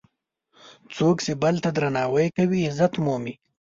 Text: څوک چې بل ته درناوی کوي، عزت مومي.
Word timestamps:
څوک 0.95 1.17
چې 1.25 1.31
بل 1.43 1.55
ته 1.63 1.69
درناوی 1.77 2.27
کوي، 2.37 2.59
عزت 2.69 2.93
مومي. 3.03 3.33